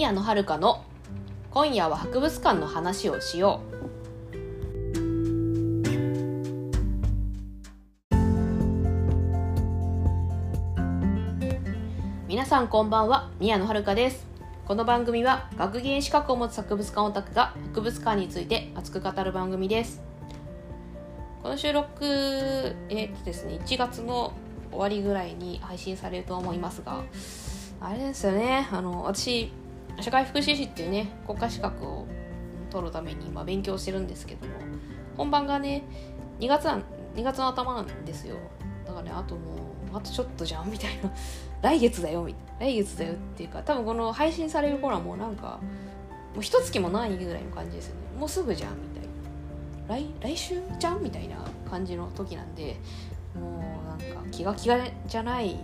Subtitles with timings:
[0.00, 0.82] 宮野遥の
[1.50, 3.60] 今夜は博物館の話をしよ
[4.32, 4.36] う。
[12.26, 14.26] 皆さんこんばんは宮野遥です。
[14.66, 20.00] この番組は学芸資格を持つ博物館オタクが博物館について熱く語る番組です。
[21.42, 24.32] この収録えー、っとですね1月の
[24.70, 27.02] 終わりぐらいに配信されると思いますが
[27.82, 28.66] あれですよね。
[28.72, 29.52] あの私
[30.02, 32.06] 社会福祉士っていうね国家資格を
[32.70, 34.52] 取るために今勉強してるんですけども
[35.16, 35.82] 本番がね
[36.38, 38.36] 2月なん2月の頭なんですよ。
[38.86, 39.54] だからねあとも
[39.92, 41.10] うあとちょっとじゃんみたいな。
[41.60, 45.60] 来月だよみたいな来月だよっていうか多分この配信される頃はもうなんか
[46.34, 48.00] もう一月もないぐらいの感じですよね。
[48.18, 49.96] もうすぐじゃんみたいな。
[49.96, 51.36] 来来週じゃんみたいな
[51.68, 52.76] 感じの時なんで
[53.34, 55.56] もうなんか気が気がじゃない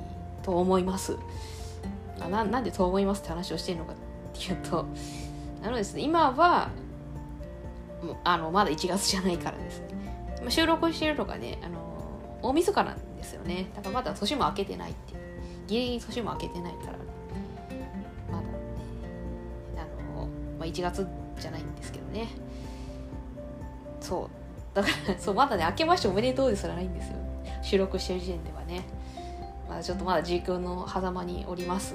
[0.43, 1.17] と思います。
[2.31, 3.95] ななんでそう思いますって話をしてるのか
[4.37, 4.87] っていうと
[5.63, 6.71] あのですね今は
[8.25, 9.87] あのまだ1月じゃないからですね。
[10.51, 11.79] 収録してるのがねあの
[12.43, 13.71] 大晦日なんですよね。
[13.75, 14.93] だからまだ年も明けてない。
[14.93, 15.17] ってい
[15.67, 16.93] ギリギリ年も明けてないから
[18.31, 18.49] まだね。
[19.77, 20.27] あの、
[20.59, 21.07] まあ、1月
[21.41, 22.29] じゃないんですけどね。
[24.01, 24.77] そう。
[24.77, 27.17] だからそうまだね明けましておめでとうですらないんですよ。
[27.63, 28.85] 収録してる時点ではね。
[29.69, 31.95] まだちょっとまだ時空の狭間におります。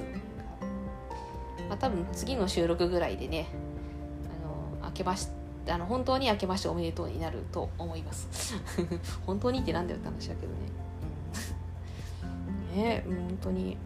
[1.72, 3.46] まあ、多分次の収録ぐらいでね
[4.82, 5.28] あの明けまし
[5.66, 8.28] あの本当に明けましておめでとうになると思います。
[9.24, 10.58] 本当にってなんだよって話だけどね、
[12.74, 13.78] う ん、ね本当にや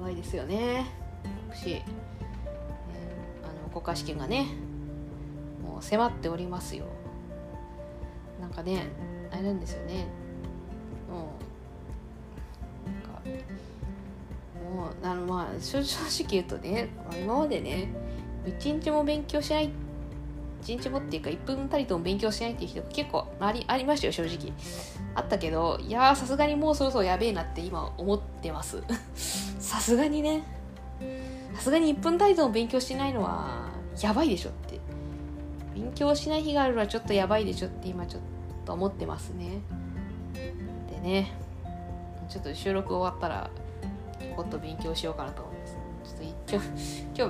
[0.00, 0.86] ばいですよね。
[1.50, 1.84] 私、ね、
[3.42, 4.46] あの国家試験がね
[5.64, 6.84] もう迫っておりますよ。
[8.40, 8.86] なんかね
[9.32, 10.06] あれなんですよね。
[11.10, 11.51] もう
[15.02, 16.88] あのまあ正直言うとね
[17.20, 17.92] 今までね
[18.46, 19.70] 一日も勉強しない
[20.62, 24.52] 一日もっていうか1分たりとも勉強しないっていう人が結構ありありましたよ正直。
[25.14, 28.82] あったけどいやさすがにもうそろそろやべえなって今思ってます。
[29.58, 30.42] さすがにね。
[31.54, 34.80] さすがに1分たりとも勉強しないのはやばいでしょって。
[35.74, 38.22] 勉強しない日があるのはちょっとやばいでしょって今ちょっ
[38.64, 39.60] と思ってますね。
[40.90, 41.32] でね
[42.28, 43.50] ちょっと収録終わったら
[44.36, 45.76] もっと勉強しようかなと思います。
[46.46, 47.28] ちょっと今日今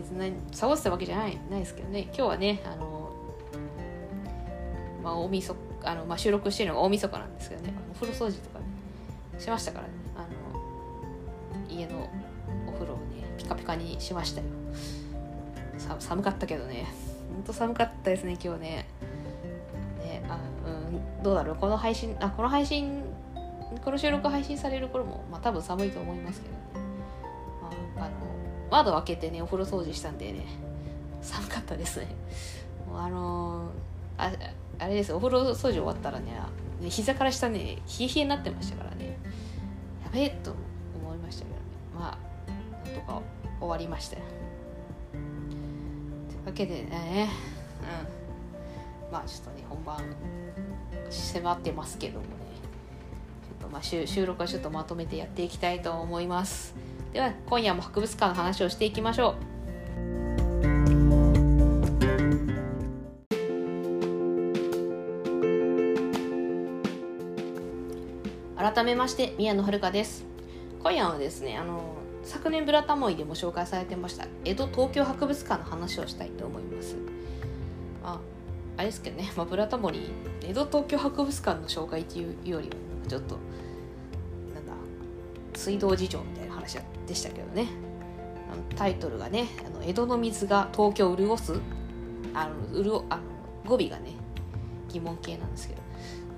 [0.00, 2.02] 日ねサボってたわけじゃないないですけどね。
[2.02, 3.12] 今日はねあの
[5.02, 5.54] まあ大晦
[5.84, 7.74] あの、まあ、収録してるのが大晦日なんですけどね。
[7.90, 8.64] お風呂掃除とかね
[9.38, 9.92] しましたからね。
[10.16, 10.26] あの
[11.68, 12.08] 家の
[12.68, 13.02] お風呂をね
[13.36, 14.46] ピカピカにしましたよ。
[15.98, 16.86] 寒かったけどね。
[17.34, 18.86] ほんと寒かったですね今日ね。
[19.98, 21.56] ねあうんどうだろう。
[21.56, 23.01] この配信あこの配信
[23.84, 26.86] この収録配信される頃も、まあ、多分寒いと思いますけどね、
[27.96, 28.14] まあ、あの
[28.70, 30.46] 窓開けてねお風呂掃除したんでね。
[31.20, 32.08] 寒かったですね。
[32.88, 33.70] もうあの、
[34.18, 34.32] あ
[34.78, 36.32] あれですお風呂掃除終わったらね
[36.88, 39.18] 膝から下ね冷え冷えになってましたからね。
[40.04, 40.52] やべえと
[41.00, 41.62] 思いましたけどね。
[41.94, 43.22] まあなんとか
[43.60, 44.16] 終わりました。
[44.16, 44.22] よ
[45.12, 47.28] というわけでね
[49.08, 49.12] うん。
[49.12, 49.98] まあちょっとね本番
[51.08, 52.41] 迫ってますけども。
[53.72, 56.74] まあ、収録はちょっとまとめてやっていきたいと思います。
[57.14, 59.52] では今夜も博物館の話をしていきましょう。
[68.56, 70.24] 改めまして宮野遥です。
[70.82, 76.96] 今夜はですねあの昨年ブラタモイでも紹介されてました江戸東京博物館の話をしたいと思います。
[78.04, 78.20] あ
[78.76, 80.10] あれですけどね、まあ、ブラタモリ
[80.42, 82.74] 江戸東京博物館の紹介っていうよりは
[83.08, 83.38] ちょっと
[84.54, 84.72] なんだ
[85.54, 87.68] 水道事情みたいな話でしたけどね。
[88.52, 91.60] あのタイトルがねあの「江戸の水が東京を潤す」
[92.34, 93.22] あの潤あの
[93.66, 94.12] 語尾がね
[94.88, 95.82] 疑問形なんですけど。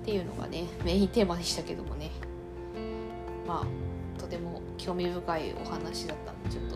[0.05, 2.11] っていうのがねメインテーマでしたけどもね。
[3.47, 6.75] まあとても興味深いお話だったんでちょっと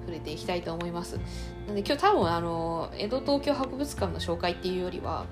[0.00, 1.20] 触れていきたいと思います。
[1.68, 5.26] なんで今日多分あの江戸東京博物館の紹介っていうよりは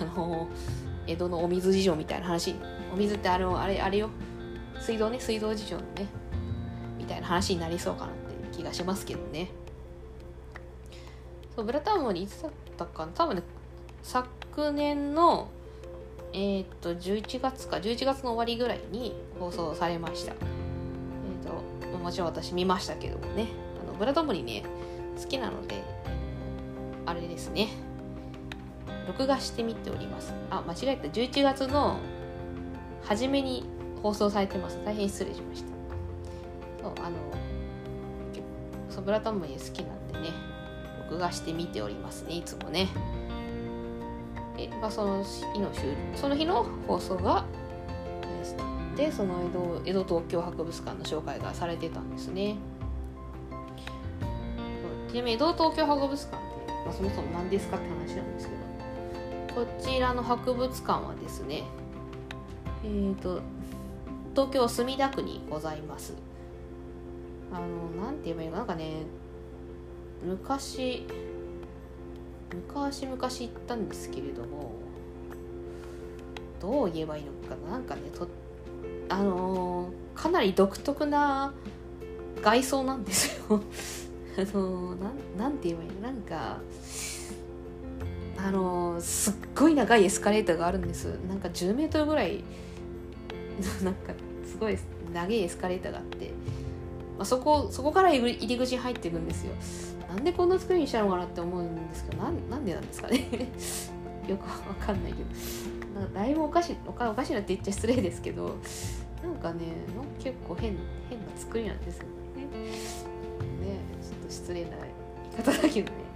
[0.00, 0.46] あの
[1.06, 2.54] 江戸のお水事情みたいな話。
[2.92, 4.10] お水ってあのあれあれよ。
[4.80, 6.06] 水道ね水道事情のね。
[6.98, 8.14] みたいな話になりそうかなっ
[8.50, 9.50] て気がしますけどね。
[11.54, 13.12] そうブラタウンにいつだったかな。
[13.12, 13.42] 多分ね
[14.02, 15.48] 昨年の
[16.32, 17.76] えー、っと11月か。
[17.76, 20.32] 11月の終わりぐらいに放送されました。
[20.32, 23.48] えー、っともちろん私見ましたけどもね。
[23.82, 24.62] あのブラタモリね
[25.20, 25.82] 好きなので
[27.04, 27.68] あれですね。
[29.06, 30.34] 録画してみております。
[30.50, 31.08] あ間違えた。
[31.08, 31.98] 11月の
[33.02, 33.64] 初めに
[34.02, 34.78] 放送されてます。
[34.84, 35.72] 大変失礼しました。
[36.82, 37.16] そうあの
[38.88, 40.28] そブラタモリ好きなんでね
[41.10, 42.34] 録画して見ておりますね。
[42.34, 42.88] いつもね。
[44.58, 45.24] え、まあ、その
[45.54, 45.82] 日の終
[46.14, 47.44] その日の放送が
[48.96, 49.40] でその
[49.84, 52.56] 江戸江戸東京博物館の紹介がされてたんですね。
[55.10, 58.61] ちなみに江戸東京博物館って、まあ、そもそも何ですかって話なんですけど
[59.54, 61.64] こちらの博物館はですね
[62.84, 63.42] えっ、ー、と
[64.34, 66.14] 東京墨田区にございます。
[67.52, 69.02] あのなんて言えばいいのなんかね
[70.24, 71.06] 昔
[72.50, 74.72] 昔々行ったんですけれども
[76.58, 78.26] どう言えばいいのかななんかねと
[79.10, 81.52] あのー、かなり独特な
[82.40, 83.60] 外装なんですよ。
[84.38, 86.58] あのー、なんて言えばいいのなんか
[88.44, 91.04] あの、すっごい長いエスカレーターがあるんです。
[91.28, 92.42] なんか10メートルぐらい。
[93.84, 94.12] なんか
[94.44, 94.76] すごい
[95.12, 96.30] 長いエスカレーターがあって、
[97.16, 99.52] まあ、そこそこから入り口入っていくんですよ。
[100.08, 103.28] なんでこんな作りにしたのかなって思うんですけどなんなんでなんですかね。
[104.28, 105.28] よくわかんないけど。
[106.14, 108.56] だいぶおかしおかおかしいなって言っちゃ失礼ですけど。
[109.22, 109.66] なんかね
[110.18, 110.76] 結構変
[111.08, 112.04] 変な作りなんですよ
[112.34, 112.42] ね。
[112.42, 112.48] ね
[114.02, 114.70] ちょっと失礼な
[115.36, 116.11] 言い方だけどね。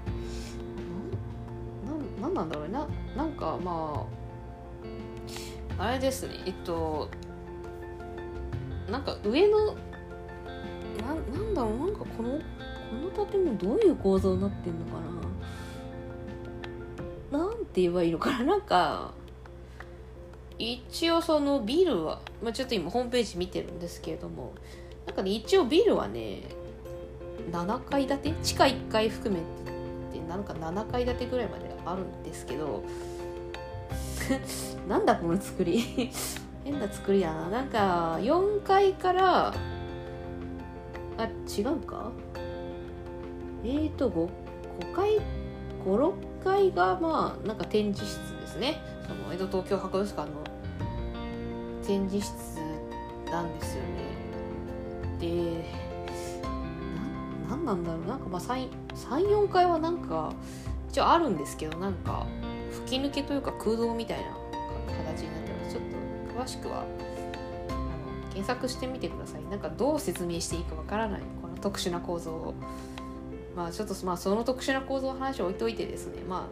[2.36, 2.86] なんだろうな
[3.16, 4.06] なんかま
[5.78, 6.34] ああれですね。
[6.46, 7.10] えっと
[8.90, 9.74] なんか上のな
[11.32, 11.78] なんだろう。
[11.78, 14.92] なんかこのこの建物どういう構造になってんのか
[17.32, 17.38] な。
[17.38, 18.44] なんて言えばいいのかな。
[18.46, 19.12] なんか
[20.58, 24.54] 一応そのビルは、まあ、ちょっと今ホームページ見てるんですけれども
[25.04, 26.44] なんかね一応ビルはね
[27.52, 28.32] 7階建て？
[28.42, 29.40] 地下1階含め
[30.18, 32.82] てなんか7階建てぐらいまであるんですけど
[34.88, 36.10] なんだこの作り？
[36.64, 37.48] 変な作りだな。
[37.48, 39.48] なんか4階から
[41.16, 41.24] あ
[41.56, 42.10] 違うか？
[43.64, 44.28] えーと 5,
[44.80, 45.20] 5階
[45.84, 46.12] ？56
[46.44, 48.82] 階がまあなんか展示室ですね。
[49.06, 50.36] その江戸東京博物館の
[51.86, 52.58] 展示室
[53.30, 53.88] なんですよね。
[55.20, 55.64] で
[57.48, 58.06] ななんなんだろう？
[58.08, 60.32] なんかまあ34階はなんか
[60.96, 62.26] 一応あるんですけどなんか
[62.86, 64.24] 吹き抜けというか空洞みたいな
[65.04, 65.74] 形になってます。
[65.74, 65.82] ちょっ
[66.32, 66.84] と詳しくは
[67.68, 69.44] あの検索してみてください。
[69.50, 72.54] なんかどう説明していいかわからないこの特殊な構造を。
[73.54, 76.22] まあちょっとまあその特殊な構造の話を置いといてですね。
[76.26, 76.48] ま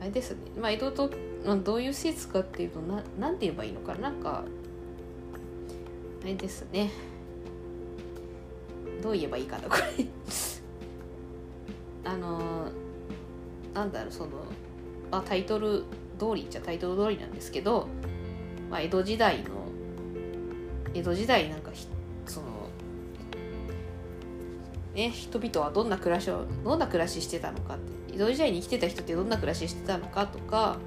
[0.00, 0.38] ああれですね。
[0.60, 1.10] まあ江戸と
[1.46, 4.42] ま、どういう施設かっていうとななんて言えばいいのかなんか
[6.20, 6.90] あれですね。
[9.00, 10.04] どう言えばいいかなこれ。
[13.74, 14.30] なんだろうその、
[15.10, 15.84] まあ、タイトル
[16.18, 17.88] 通りっちゃタイトル通りなんですけど、
[18.70, 19.50] まあ、江戸時代の
[20.94, 21.72] 江戸時代なんか
[22.26, 22.46] その
[24.94, 30.78] ね人々はどんな暮らしをどんな暮らししてたのかって江戸時代に生きてた人ってどんな暮らししてたのかとか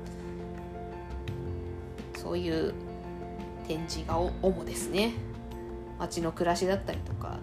[2.15, 2.73] そういう
[3.67, 5.13] 展示が主ですね。
[5.99, 7.39] 街の暮らしだったりとかなんか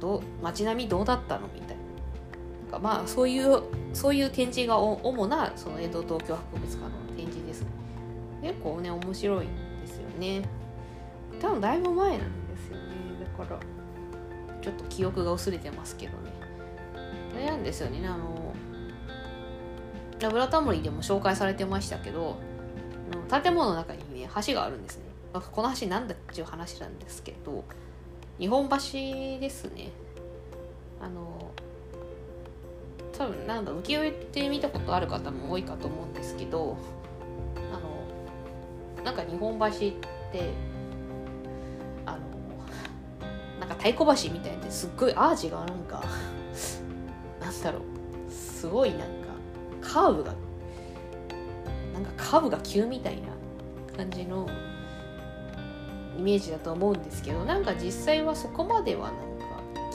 [0.00, 1.73] どう街並みどうだったのみたいな。
[2.74, 3.62] かまあそういう
[3.92, 7.64] そういう展示が主なその江戸東京博物館の展示です
[8.42, 9.48] 結構ね面白いん
[9.80, 10.42] ですよね。
[11.40, 12.84] 多分だいぶ前なんですよね。
[13.38, 13.58] だから
[14.60, 16.30] ちょっと記憶が薄れてますけどね。
[17.34, 18.06] あれなんですよね。
[18.06, 18.54] あの
[20.20, 22.36] ラブラタモリでも紹介されてましたけど
[23.30, 27.64] 建物の中にね橋があるんですね、この橋なんだっていう話なんですけど
[28.38, 28.76] 日本橋
[29.40, 29.90] ですね。
[31.00, 31.50] あの
[33.16, 36.76] 多分なんだ浮世絵って見たことある方も多いかと思うんですけど
[37.56, 39.70] あのなんか日本橋っ
[40.32, 40.50] て
[42.06, 42.18] あの
[43.60, 46.04] なんか太鼓橋みたいですっごいアーチがなんか
[47.40, 49.04] なんだろうすごいなんか
[49.80, 50.34] カーブが
[51.92, 53.28] なんかカーブが急みたいな
[53.96, 54.48] 感じの
[56.18, 59.44] イメージだと思うんですけどなんか実際はそこまではなんか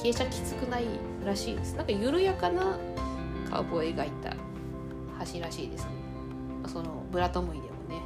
[0.01, 0.85] 傾斜きつくない
[1.25, 1.75] らしいです。
[1.75, 2.77] なんか緩やかな
[3.49, 4.35] カーブを描いた
[5.33, 5.85] 橋らしいです。
[5.85, 5.91] ね
[6.67, 8.01] そのブラトムイでもね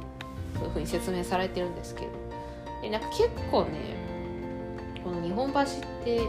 [0.54, 2.08] そういう風に説明されてるんですけど。
[2.82, 3.96] でなんか結構ね
[5.02, 5.64] この日本橋っ
[6.04, 6.20] て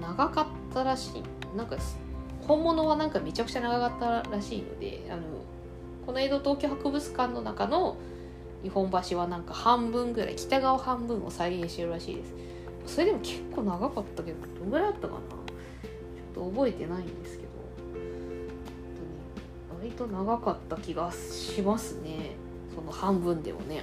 [0.00, 1.22] 長かったらしい。
[1.56, 1.76] なんか
[2.46, 5.22] 本物はなんかめちゃくちゃ長かったらしいのであの
[6.04, 7.96] この江戸東京博物館の中の
[8.62, 12.34] 日本橋はなんか半分ぐらい北側半分を再現してるらしいです。
[12.86, 15.20] それでも結構長かったけどどんぐらいあったかな。
[15.20, 17.51] ちょっと覚えてないんですけど、
[19.82, 22.36] 割と長かった気がしますね。
[22.72, 23.82] その半分でもね。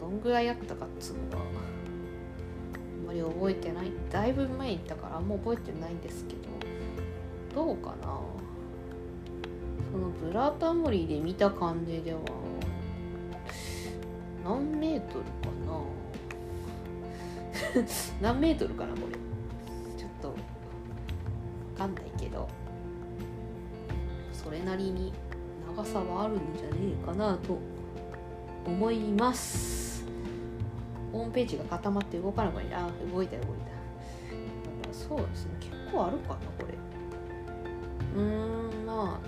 [0.00, 1.60] どんぐらいあったかっつうのがあんま
[3.06, 3.92] まり覚えてない。
[4.10, 6.40] だいぶ前に行ったからあんま覚えてないんですけど。
[7.54, 8.18] どうかな。
[9.92, 12.18] そのブラタモリで見た感じでは
[14.44, 15.30] 何メートルか
[17.80, 17.84] な。
[18.20, 19.16] 何メートルかなこれ。
[19.96, 20.34] ちょっとわ
[21.78, 22.48] かんないけど
[24.42, 25.12] それなりに
[25.76, 27.58] 長さはあるんじゃねえかなと
[28.66, 30.04] 思います。
[31.12, 33.72] ホームページが固まって動かなくなりあ動いた動いた。
[34.92, 36.74] そうですね結構あるかなこれ。
[38.16, 39.26] うーんまあ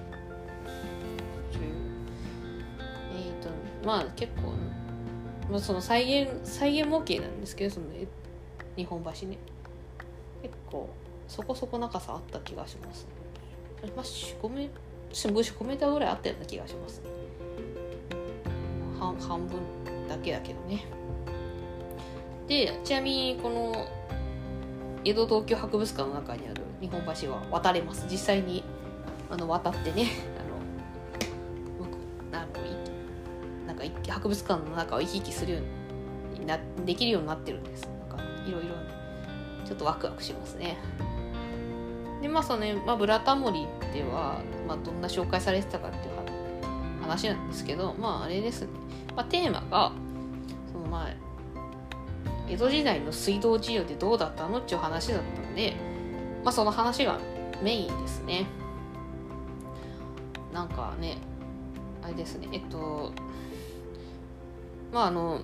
[3.15, 3.49] えっ、ー、と
[3.87, 4.53] まあ結構、
[5.51, 7.87] まあ、その再現再現模型なんですけどその
[8.77, 9.39] 日本橋ね。
[10.43, 10.91] 結構
[11.27, 13.07] そこそこ長さあった気がします
[13.83, 13.91] ね。
[13.97, 14.69] まあ45メ
[15.15, 17.01] 45メーターぐらいあったような気がします。
[18.99, 19.61] 半半分
[20.09, 20.85] だけだけどね。
[22.49, 23.87] でちなみにこの
[25.05, 28.07] 江戸東京博物館の中にある日本橋は渡れます。
[28.11, 28.65] 実際に
[29.31, 30.09] あの渡ってね
[32.33, 32.41] あの
[33.67, 37.89] なんか博物館の中を行き来するようになできるようになってるんです。
[38.09, 38.75] なんかいろいろ
[39.65, 40.77] ちょっとワクワクしますね。
[42.21, 46.15] でまあそのね、まあ、ブラタモリでは、まあ、どんな紹介されてたかっていう
[47.03, 48.69] 話なんですけどまああれですね、
[49.15, 49.93] まあ、テーマが
[50.73, 51.25] そのまあ
[52.49, 55.75] 江戸時代の水道事業でどうだったのっていう話だったんで
[56.43, 57.19] まあその話が
[57.63, 58.47] メインですね。
[60.53, 61.19] なんかね
[62.03, 62.49] あれですね。
[62.53, 63.13] えっと
[64.93, 65.41] まああの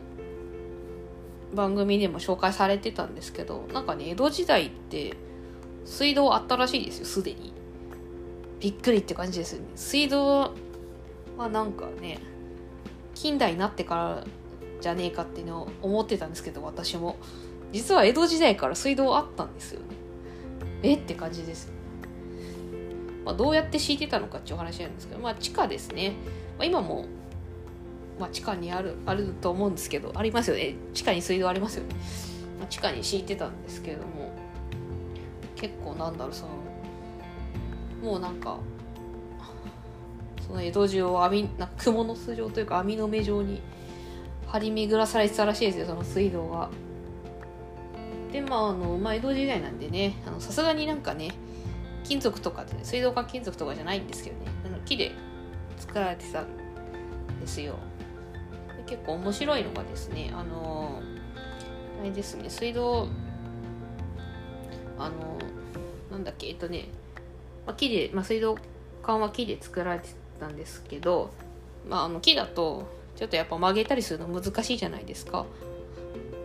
[1.54, 5.16] 番組でも紹介されてたんですけどなんかね江戸時代って
[5.84, 7.59] 水道あったらしいですよすでに。
[8.60, 9.54] びっくりって感じです。
[9.54, 10.54] よね水道
[11.36, 12.20] はなんかね
[13.14, 14.24] 近代になってから
[14.80, 17.16] じゃねえかっていうのを思ってたんですけど私も。
[17.72, 19.86] 実は江戸時代から水道あったんですよね。
[20.82, 21.70] えって感じです。
[23.24, 26.14] まあ、どうやって敷いてたのかっていう話なんですけど、まあ、地下ですね、
[26.58, 27.04] まあ、今も、
[28.18, 30.74] まあ、地下にあるあると思うんですけどありますよね。
[30.94, 31.94] 地下に水道ありますよね、
[32.58, 34.32] まあ、地下に敷いてたんですけれども
[35.54, 36.52] 結構なんだろうその
[38.02, 38.58] もうなんか
[40.46, 43.60] その江戸中を網な蜘蛛の巣状というか網の目状に
[44.46, 46.70] 張り巡らされてたらしいですよその水道が。
[48.32, 51.32] でまああの、まあ、江戸時代なんでねさすがになんかね
[52.04, 55.12] 金属とかで、ね、水道管金属とかじゃないんですけどねあの木で
[55.78, 56.46] 作られてたん
[57.40, 57.76] ですよ
[58.76, 61.02] で結構面白いのがですねあの
[62.00, 63.08] あれですね水道
[64.98, 65.38] あの
[66.10, 66.88] なんだっけえっとね、
[67.66, 68.56] まあ、木で、まあ、水道
[69.02, 71.32] 管は木で作られてたんですけど、
[71.88, 75.46] まあ、あの木だとちょっとやっぱ曲げたりするの難しいじゃないですか。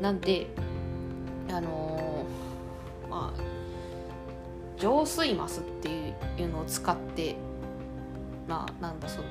[0.02, 0.48] なんで
[1.50, 3.42] あのー、まあ
[4.78, 5.90] 浄水マスって
[6.38, 7.38] いうのを使って
[8.48, 9.28] まあなんだその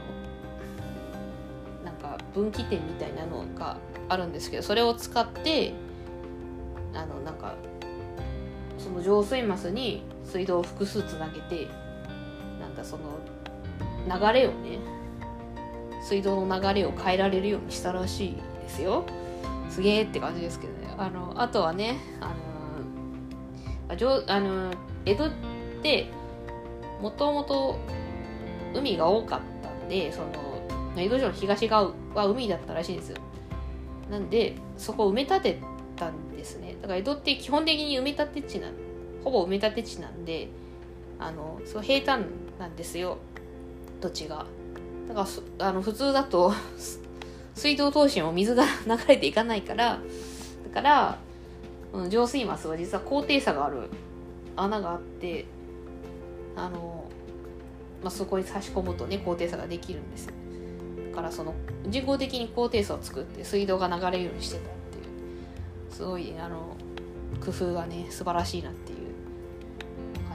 [1.85, 3.77] なんか分岐点みたいなのが
[4.09, 5.75] あるんですけどそれを使って
[6.95, 7.55] あのなんか
[8.79, 11.69] その浄水マスに水道を複数つなげて
[12.61, 13.03] なんだその
[14.07, 14.79] 流れをね
[16.03, 19.05] 水道の流れを変えられるようにしたらしいですよ。
[19.71, 20.95] すげえって感じですけどね。
[20.99, 23.95] あのあとはねあの
[24.27, 24.73] あの
[25.05, 25.31] 江戸っ
[25.83, 26.11] て
[27.01, 27.79] もともと
[28.75, 30.27] 海が多かったんでその
[30.97, 33.19] 江戸城の東側は海だったらしいんですよ。
[34.11, 35.59] なんでそこを埋め立て
[35.97, 36.77] たんですね。
[36.83, 38.73] だから江戸って基本的に埋め立て地なん
[39.25, 40.49] ほぼ埋め立て地なんで
[41.19, 42.27] あのそう平坦
[42.59, 43.19] なんですよ。
[44.01, 44.47] 土地が。
[45.09, 45.27] だか
[45.59, 46.53] らあの普通だと
[47.55, 50.01] 水道通しも水が流れていかないから
[50.65, 51.19] だから、
[51.93, 53.89] うん、浄水マスは実は高低差がある。
[54.57, 55.47] 穴があって
[56.57, 57.05] あの、
[58.03, 60.33] まあ、そこに差し込むとね高低差ができるんですよ。
[61.11, 61.55] だからその
[61.89, 65.93] 人工的に高低差を作って水道が流れるようにしてたっていう。
[65.93, 66.77] すごいあの
[67.45, 68.93] 工夫がね素晴らしいなって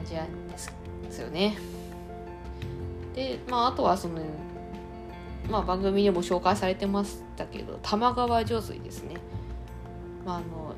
[0.10, 1.58] じなんですよね。
[3.16, 4.22] でまああとはその
[5.50, 9.16] まあ番組でも紹介されてましたけど玉川上水ですね。
[10.26, 10.76] まああの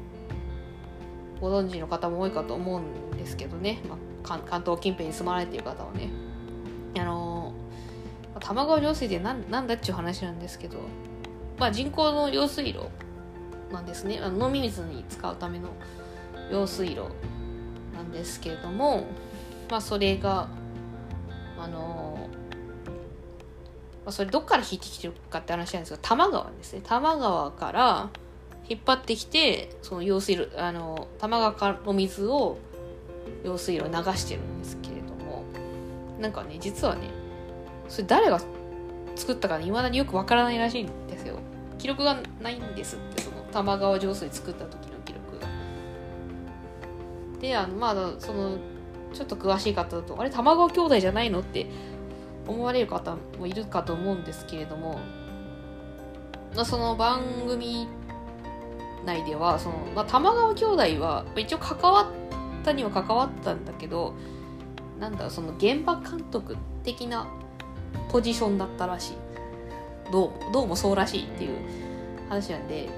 [1.40, 2.82] ご存知の方も多いかと思う
[3.14, 6.10] んですけどね、まあ、関東近辺に住まれている方はね。
[6.98, 7.54] あの
[8.40, 10.78] 玉川上水って何だっちゅう話なんですけど、
[11.58, 12.90] まあ、人工の用水路
[13.72, 14.20] なんですね。
[14.22, 15.70] あの飲み水に使うための
[16.52, 17.06] 用水路。
[18.12, 19.06] んですけれども、
[19.70, 20.48] まあ、それが
[21.60, 22.30] あの
[24.06, 26.82] ま、それどっから引いてきてるかって話なんですけど多摩川ですね。
[26.84, 28.10] 多摩川から
[28.68, 32.58] 引っ張ってきてその用水路あの玉川の水を
[33.44, 35.44] 用水路流してるんですけれども
[36.20, 37.10] なんかね実はね
[37.90, 38.40] それ誰が
[39.16, 41.38] 作ったかいまだによくわからないらしいんですよ。
[41.78, 44.81] 記録がないんですってその玉川上水作った時
[47.42, 48.58] であのまあその
[49.14, 51.68] ちょっと詳しい方だとあれ玉川兄弟じゃないのって
[52.48, 55.00] 思われる方もいるかと思うんですけれども
[56.66, 57.88] その番組
[59.06, 64.14] 内ではその、まあ、玉川兄弟は一応関わったには関わったんだけど
[65.00, 67.28] なんだその現場監督的な
[68.10, 69.32] ポジションだったらしい。
[70.12, 71.58] どうもどうもそうらしいっていう
[72.28, 72.90] 話なんで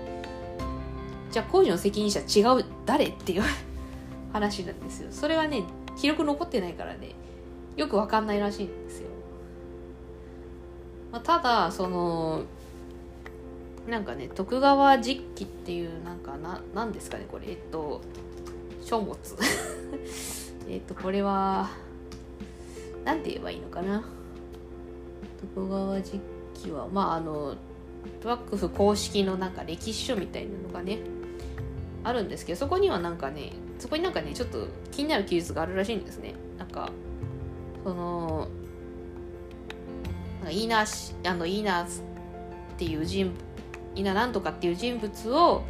[1.32, 3.44] じゃあ工事の責任者違う誰っていう
[4.34, 5.08] 話なんですよ。
[5.12, 5.64] それはね
[5.96, 7.12] 記録残ってないからね
[7.78, 9.08] よくわかんないらしいんですよ、
[11.12, 12.44] まあ、ただその
[13.88, 17.52] なんかね徳川実記っていうなんかななんですかねこれ。
[17.52, 18.02] えっと
[18.84, 19.18] 書物。
[20.70, 21.70] えっとこれは
[23.06, 24.04] なんて言えばいいのかな。
[25.56, 26.20] 徳川実
[26.54, 27.56] 記はまああの
[28.24, 31.00] 幕府公式のなんか歴史書みたいなのがね
[32.04, 33.52] あるんですけどそこにはなんかね
[33.84, 36.36] そこになんかねちょっと気になる記述があるらしいんですね。
[36.58, 36.90] なんか
[37.84, 38.48] その
[40.40, 41.88] なんかいいなしあのいいなっ
[42.78, 43.34] ていう人
[43.94, 45.64] 伊那なんとかっていう人物を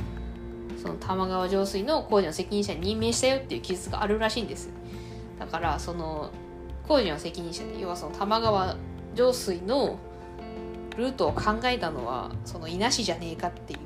[0.79, 4.69] その玉川上水の工事の責任者に任命したよっていう記述があるらしいんです。
[5.39, 6.29] だからその
[6.87, 8.77] 工事の責任者で要はその玉川
[9.15, 9.97] 上水の
[10.97, 13.79] ルートを考えたのはその伊那市じゃねえかっていう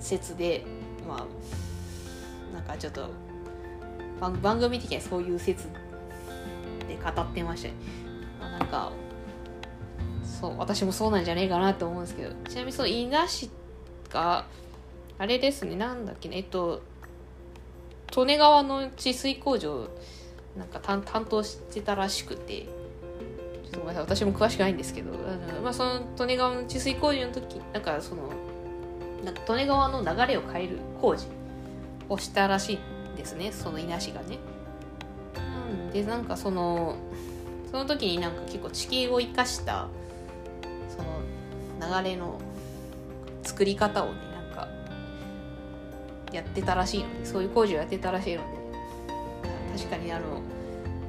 [0.00, 0.66] 説で
[1.06, 1.26] まあ
[2.54, 3.10] なんかちょっと
[4.40, 5.68] 番組的にはそういう説
[6.88, 7.74] で語ってましたね、
[8.40, 8.92] あ、なんか
[10.22, 13.50] そう私もそうなんじゃねえかなと思うんですけどちなみにその伊那市
[14.10, 14.46] が
[15.18, 16.82] あれですねなんだっけねえっと
[18.16, 19.88] 利根川の治水工場
[20.56, 28.30] なんか担当してたらしくてちょっとごめんなさい私も詳しくないんですけどあの、まあ、その利根川の治水工事の時なんかその
[29.24, 31.26] なんか利根川の流れを変える工事
[32.08, 32.78] をしたらしい
[33.14, 34.38] んですねその伊那市がね。
[35.34, 35.90] なん。
[35.90, 36.96] でなんかその
[37.70, 39.88] その時になんか結構地形を生かした
[40.88, 42.38] その流れの
[43.42, 44.68] 作り方をねなんか
[46.32, 48.48] やってたらしいのでそういう工事をやってたらしいので
[49.76, 50.40] 確かにあの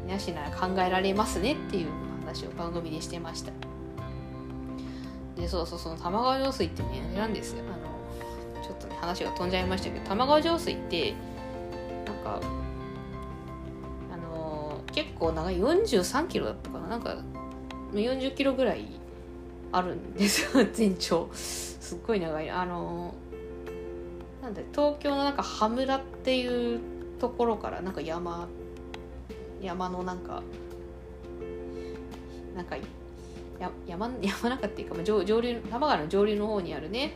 [0.08, 1.88] なしなら考えられますねっていう
[2.22, 3.52] 話を番組でしてました。
[5.36, 7.64] でそうそうその玉川上水ってねなんですよ。
[7.72, 7.85] あの
[8.96, 11.14] 話が飛んじゃいましたけど玉川上水って
[12.06, 12.42] なんか
[14.14, 16.88] あのー、結構長い43キロだったかな。
[16.88, 17.18] なんか
[17.94, 18.86] 40キロぐらい
[19.72, 21.30] あるんですよ 全長。
[21.34, 22.50] すっごい長い。
[22.50, 23.14] あの
[24.42, 26.80] なんだ東京のなんか羽村っていう
[27.20, 28.48] ところからなんか山
[29.62, 30.44] 山のなんか
[32.56, 32.76] なんか
[33.60, 37.14] や山山中っていうか、上上流玉川の上流の方にあるね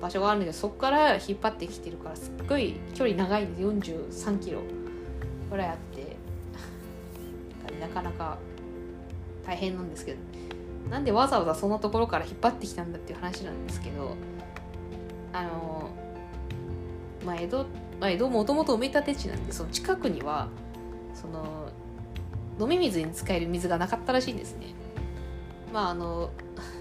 [0.00, 4.26] 場所があるんだけどそこから引っ張ってきてるからすっごい距離長いんです。
[4.28, 4.60] 43キロ
[5.50, 6.16] ぐらいあって。
[7.80, 8.38] なかなか
[9.44, 10.18] 大変なんですけど。
[10.90, 14.14] なんでわざわざそのところから引っ張ってきたんだっていう話なんですけど
[15.32, 15.90] あの
[17.24, 17.66] まあ江戸、
[18.00, 20.48] まあ、江戸もともと埋め立て地なんでその近くには
[21.14, 21.70] その
[22.60, 24.74] 飲み水に使える水がなかったらしいんですね。
[25.72, 26.30] まああの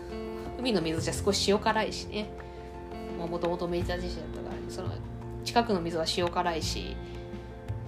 [0.60, 2.30] 海の水じゃ少し塩辛いしね。
[3.16, 4.90] もともと埋め立て地だったから、ね、その
[5.44, 6.96] 近くの水は塩辛いし、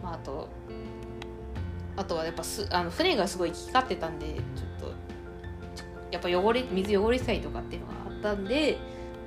[0.04, 0.48] まあ、あと
[1.96, 4.94] あとはやっぱすあの船がすごい行き交ってたんでちょっと
[6.12, 8.78] やっぱ汚れ水汚れたりとかっていうのがあったんで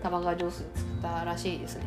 [0.02, 1.84] 玉川上水作ったらしいですね。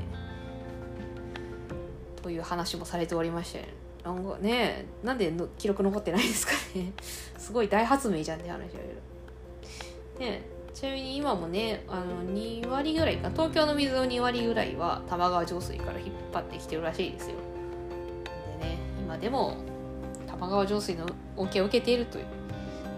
[2.21, 3.67] という話もされておりまして
[4.06, 6.93] なんかねなんでの記録残ってないですかね。
[7.38, 8.78] すごい大発明じゃんって話だけ
[10.26, 10.53] どね。
[10.74, 17.36] ちなみに今もねあの2割ぐらいか東京の水の2割ぐらいは玉川上水から引っ張ってきてるらしいですよ。
[18.60, 19.58] でね今でも
[20.26, 21.06] 玉川上水の
[21.38, 22.26] 恩恵を受けているという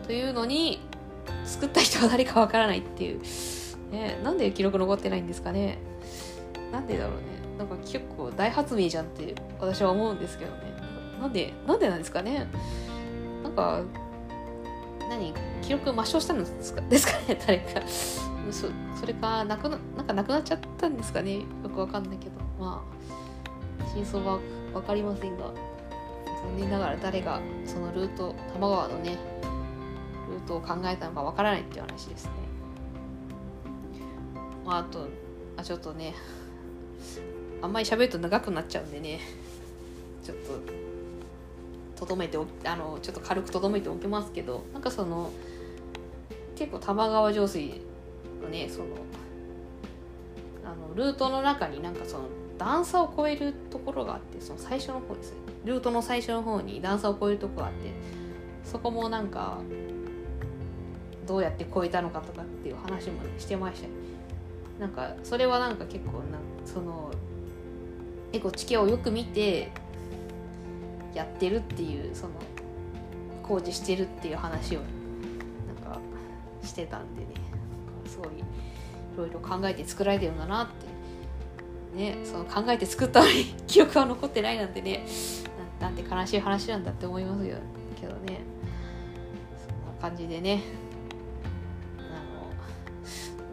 [0.08, 0.80] というのに
[1.44, 3.22] 作った人は誰かわからないっていう、
[3.92, 5.78] ね、なんで記録残ってないんですかね。
[6.72, 7.24] なんでだろうね。
[7.58, 10.58] なんか結構大発明じゃんって私は思うんですけどね。
[11.20, 12.48] なんでなんでなんですかね。
[13.44, 13.82] なんか
[15.10, 15.34] 何？
[15.62, 16.82] 記録抹消したんですか？
[16.82, 17.14] ですか？
[17.28, 18.68] ね誰かそ
[19.00, 21.40] それかなくななんかなくなっちゃったんですかね？
[21.40, 22.32] よくわかんないけど。
[22.60, 22.84] ま
[23.80, 24.40] あ真相は
[24.74, 25.46] 分かりませんが。
[25.46, 29.18] 残念ながら誰がそのルート多摩川のね
[30.30, 32.32] ルートを考えたのかわからないっていう話ですね。
[34.66, 35.08] まあ、あと
[35.58, 36.14] あちょっとね
[37.62, 39.20] あんまり喋ると長くなっちゃうんでね。
[40.24, 40.60] ちょっと
[41.96, 45.32] とどめておあのちょっと軽くとどめておきますけどなんかその
[46.56, 47.82] 結構玉川上水
[48.42, 48.86] のねその
[50.66, 52.24] あのルートの中になんかその
[52.58, 55.32] 段差を越えるところがあってその最初の方です。
[55.32, 57.92] ねルートの最初の方に段差を越えるところがあって
[58.64, 59.58] そこもなんか
[61.26, 63.88] どうやって越えたのかとかっていう話も、ね、してました。
[63.88, 63.94] ね
[64.80, 67.12] なんかそれはなんか結構なその
[68.34, 69.72] エコ地形をよく見て
[71.16, 72.34] やってるっていうその
[73.42, 76.00] 工事してるっていう話をなんか
[76.62, 77.28] してたんでね。
[78.06, 78.44] すごいい
[79.18, 80.96] ろいろ考えて作られてるんだなって。
[81.96, 85.06] ねその考えて作ったのに 記憶は残ってないなんてね。
[85.80, 87.58] なんて悲しい話なんだって思いますよ。
[88.00, 88.42] けどね。
[89.68, 90.62] そんな感じでね。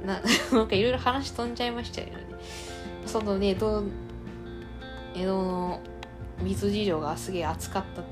[0.03, 0.21] あのな
[0.53, 2.15] なんかいろいろ話飛んじゃいましたよね。
[3.07, 3.85] そのねど
[5.15, 5.81] 江戸の
[6.43, 8.05] 水事情がすげえ熱かったっ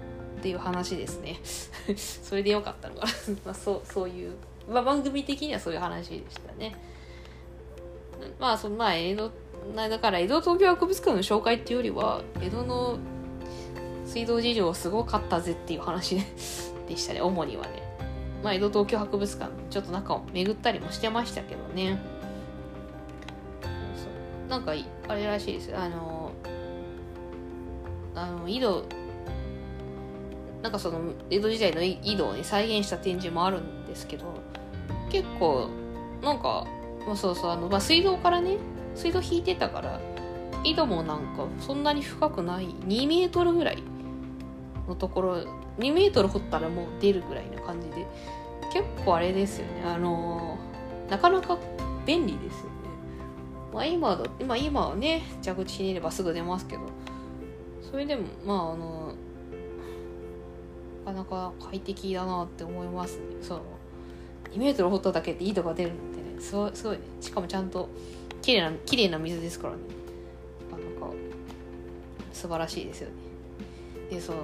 [0.42, 1.38] ていう話ですね。
[1.96, 3.06] それでよかったのか。
[3.06, 3.12] な
[3.46, 4.34] まあそうそういう、
[4.70, 6.74] まあ、番組的にはそういう話でしたね。
[8.38, 9.30] まあそのまあ江戸
[9.76, 12.98] だから江戸東京博物館の紹介っていうよりは江戸の
[14.06, 16.16] 水道事情すごかったぜっていう話
[16.88, 17.20] で したね。
[17.20, 17.82] 主にはね。
[18.42, 21.98] まあ江戸東京博物館ちょっと中を巡ったりもしてましたけどね。
[24.48, 24.72] なんか
[25.06, 25.76] あれらしいです。
[25.76, 26.29] あの
[28.22, 28.85] あの井戸
[30.62, 30.98] なんかその
[31.30, 34.24] 江戸時代の井戸をね再現した展示もあるんですけど
[35.11, 35.68] 結構
[36.22, 36.66] なんか
[37.06, 38.56] まあ、そうそうあの、まあ、水道からね
[38.94, 40.00] 水道引いてたから
[40.64, 43.83] 井戸もなんかそんなに深くない2メートルぐらい
[44.87, 45.37] のところ
[45.78, 48.06] 2メートル掘ったらもう出るぐらいな感じで
[48.72, 51.59] 結構あれですよねあのー、なかなか
[52.06, 52.70] 便利ですよね。
[53.72, 56.83] まあ今だ今今はね蛇口ひねればすぐ出ますけど
[57.90, 59.14] それでもまああの
[61.05, 63.18] なかなか快適だなって思います。
[63.18, 63.62] ねその
[64.53, 66.40] 2メートル掘っただけでいいとか出るってね。
[66.40, 66.96] すごいすごい。
[66.96, 67.88] ねしかもちゃんと
[68.42, 69.81] 綺麗な綺麗な水ですからね。
[70.70, 71.14] なんか
[72.33, 73.14] 素晴らしいですよね。
[74.11, 74.37] でそう。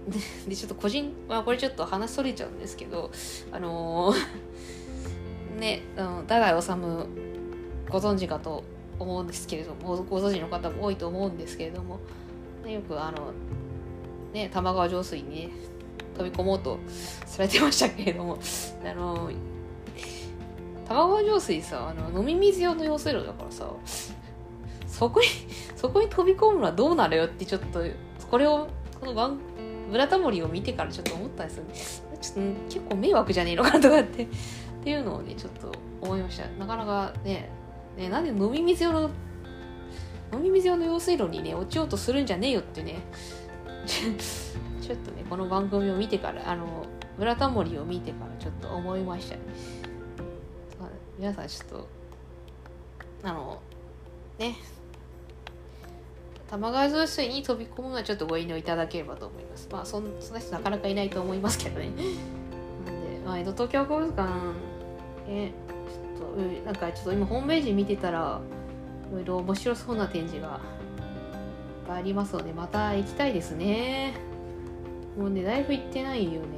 [0.48, 3.10] でちょっと個人まあこれちょっと話それちゃうんですけど
[3.52, 4.16] あのー、
[5.60, 6.68] ねあの太宰治
[7.90, 8.64] ご存知かと
[8.98, 11.98] 思うんですけれどもご存知の方も多いと思うんですけれども、
[12.68, 13.32] よくあの
[14.32, 15.48] ね玉川上水にね
[16.16, 16.78] 飛び込もうと
[17.26, 18.38] されてましたけれども。
[18.84, 19.30] あの
[20.86, 23.70] 玉川上水さあの飲み水用の用水路だからさ
[24.88, 25.26] そこに
[25.76, 27.80] そこに飛び込むのはどうなるよってちょっと
[28.28, 28.66] これを
[28.98, 29.38] この番
[29.90, 32.18] ブラタモリを見てからちょっと思ったんですよね。
[32.20, 34.28] ちょっと結構迷惑じゃねえのかなとかってっ
[34.82, 36.46] ていうのをねちょっと思いました。
[36.58, 37.48] なかなかね
[37.96, 39.10] ねなんで飲み水用の
[40.32, 43.00] 飲み水用の用水路にね落ちようとするんじゃねえよってね
[43.86, 46.84] ちょっとねこの番組を見てからあの
[47.18, 49.42] 「ブラタモリ」を見てからちょっと思いましたね
[51.18, 51.88] 皆さんちょっと
[53.22, 53.60] あの
[54.38, 54.56] ね
[56.50, 59.68] 玉川上水に飛び込むのはちょっとご遠慮いただければと思います。
[59.70, 61.90] まあそんそんな人なかなかいないと思いますけどね。
[62.86, 64.28] なんで、まあ、江戸東京博物館、
[65.28, 65.52] え、
[66.18, 68.40] ちょっと、なんかちょっと今ホームページ見てたら、
[69.10, 70.60] いろいろ面白そうな展示が
[71.88, 74.14] ありますので、また行きたいですね。
[75.18, 76.48] もうね、だいぶ行ってないよね。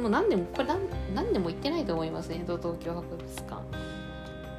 [0.00, 0.80] もう何年も、これ何
[1.14, 3.94] 何年も行ってないと思いますね、江戸東京博物館。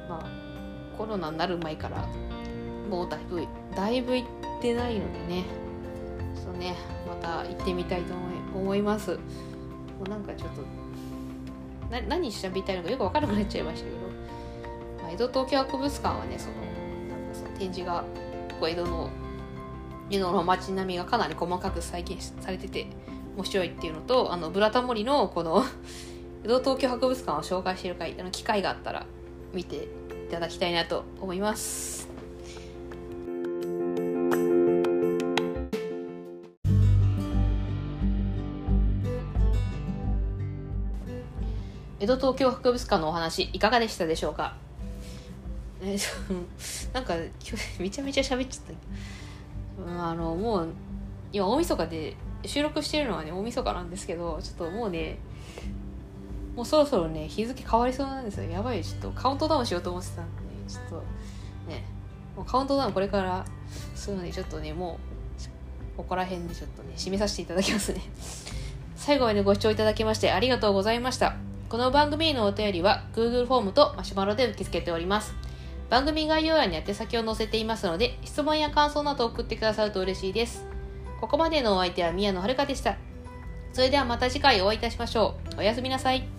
[0.08, 2.06] まあ、コロナになる前から
[2.88, 4.28] もうだいぶだいぶ行っ
[4.62, 5.44] てないのでね
[6.34, 8.14] そうねまた行ってみたいと
[8.54, 9.18] 思いますも
[10.06, 10.62] うなんかちょっと
[11.90, 13.96] な何調べたいのかよく分からなくなっちゃいましたけど、
[15.02, 16.54] まあ、江戸東京博物館はねその
[17.58, 18.04] 展示が
[18.50, 19.10] ここ江戸の
[20.10, 22.86] 江戸の街並みがかなり細かく再現されてて
[23.36, 25.64] 面白いっていうのとあのブラタモリのこの
[26.44, 29.04] 江戸東京博物館を紹介している回あの機会があったら
[29.52, 29.88] 見てい
[30.30, 32.08] ただきたいなと思います。
[41.98, 44.65] 江戸東京博物館のお話いかがでしたでしょうか？
[45.82, 45.98] えー、
[46.94, 50.68] なんか今日めちゃめちゃ喋っちゃった、あのもう
[51.32, 55.18] 今大晦日で収録してるのはね大晦日なんですけどちょっともうね
[56.54, 58.50] もうそろそろね日付変わりそうなんですよ。
[58.50, 58.82] やばい。
[58.82, 60.30] ちょっとカウントダウンしようと思ってたんで、
[60.66, 60.96] ちょっと
[61.68, 61.84] ね
[62.34, 63.44] もうカウントダウンこれから
[63.94, 64.98] するのでちょっとねも
[65.94, 68.00] うここら辺でちょっとね締めさせていただきますね。
[68.96, 71.36] 最後までご視聴いただきましてありがとうございました。
[71.68, 75.45] この番組へのお便りは Google フォームとマシュマロで受け付けております。
[75.88, 80.66] 番組概要欄に宛先を載せていますので、質問や感想など送ってくださると嬉しいです。
[81.20, 82.96] ここまでのお相手は宮野遥でした。
[83.72, 85.60] それではまた次回お会いいたしましょう。
[85.60, 86.35] おやすみなさい。